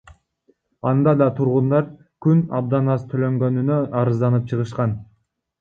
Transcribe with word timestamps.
Анда 0.91 1.13
да 1.19 1.27
тургундар 1.41 1.91
кун 2.27 2.41
абдан 2.61 2.89
аз 2.97 3.05
төлөнгөнүнө 3.13 3.79
арызданып 4.01 4.53
чыгышкан. 4.55 5.01